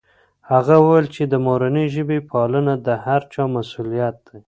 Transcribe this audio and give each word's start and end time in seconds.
هغه 0.51 0.75
وویل 0.79 1.07
چې 1.15 1.23
د 1.27 1.33
مورنۍ 1.45 1.87
ژبې 1.95 2.17
پالنه 2.31 2.73
د 2.85 2.87
هر 3.03 3.21
چا 3.33 3.43
مسؤلیت 3.55 4.15
دی. 4.27 4.37